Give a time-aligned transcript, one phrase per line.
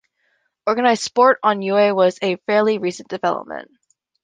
[0.65, 3.69] Organized sport on Niue was a fairly recent development.